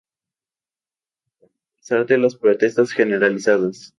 [1.39, 3.89] Roca, a pesar de las protestas generalizadas.